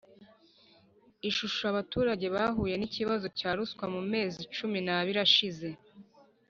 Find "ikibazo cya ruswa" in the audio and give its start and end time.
2.89-3.85